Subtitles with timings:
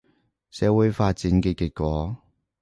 [0.49, 2.17] 社會發展嘅結果